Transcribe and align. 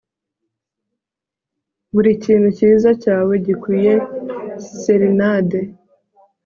buri 1.93 2.11
kintu 2.23 2.47
cyiza 2.57 2.89
cyawe 3.03 3.33
gikwiye 3.45 3.93
serenade 4.81 5.59